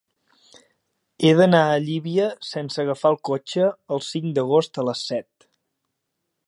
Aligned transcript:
He 1.25 1.33
d'anar 1.39 1.59
a 1.65 1.75
Llívia 1.83 2.31
sense 2.53 2.81
agafar 2.85 3.13
el 3.15 3.19
cotxe 3.31 3.69
el 3.97 4.03
cinc 4.09 4.35
d'agost 4.39 4.85
a 4.85 4.87
les 4.91 5.09
set. 5.13 5.51